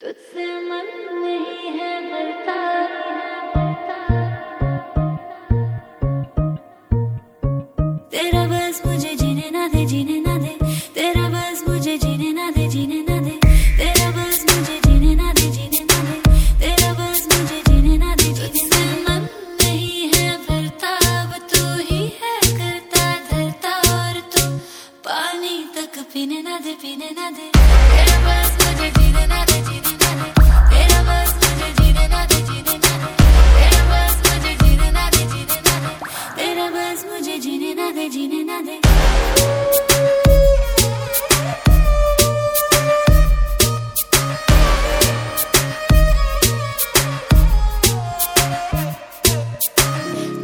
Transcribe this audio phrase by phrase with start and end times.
[0.00, 0.44] तुझसे
[8.48, 9.84] बस मुझे ना दे
[10.94, 13.34] तेरा बस मुझे जीने ना दे, जीने ना दे।
[13.78, 16.16] तेरा बस मुझे जीने ना दे, जीने ना दे।
[16.58, 18.14] तेरा बस मुझे जीने ना
[22.22, 24.48] है, करता, धरता। और तू
[25.04, 27.59] पानी तक पीने ना दे, पीने ना दे।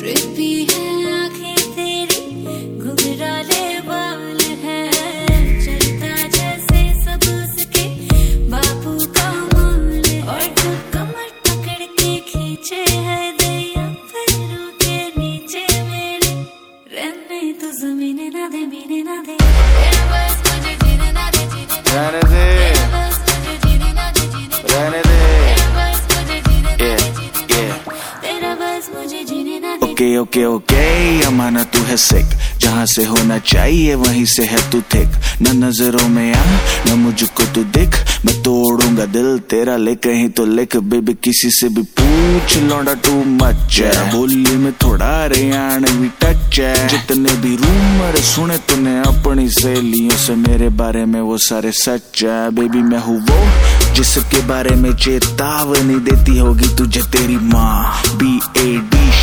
[0.00, 2.20] ट्रिपी है आँखें तेरी
[2.80, 4.78] घुघराले बाल है।
[5.64, 7.84] चलता जैसे सब उसके
[8.52, 16.32] बापू का माल और तू कमर पकड़ के खींचे है दैया पैरों के नीचे मेरे।
[16.94, 19.36] रहने तो जमीने ना दे मीने ना दे।
[20.12, 22.46] बस मुझे जीने ना दे जीने रहने दे।
[22.96, 25.20] बस मुझे जीने ना दे जीने रहने दे।
[25.76, 27.52] बस मुझे जीने ना दे जीने ना yeah.
[27.52, 27.62] दे
[28.22, 29.39] तेरा बस मुझे ना दे
[30.00, 32.26] ओके ओके ओके अमाना तू है सिक
[32.60, 35.08] जहाँ से होना चाहिए वहीं से है तू थिक
[35.42, 36.44] न नज़रों में आ
[36.86, 41.68] न मुझको तू दिख। मैं तोड़ूँगा दिल तेरा ले कहीं तो लिख। बेबी किसी से
[41.68, 48.16] भी पूछ लौंडा टू मच है। बोली में थोड़ा हरियाणवी टच है। जितने भी रूमर
[48.30, 53.18] सुने तूने अपनी सहेलियों से मेरे बारे में वो सारे सच है। बेबी मैं हूँ
[53.20, 58.99] वो जिसके बारे में चेतावनी देती होगी तुझे तेरी माँ। B A D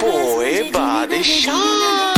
[0.00, 2.13] Poeba de chão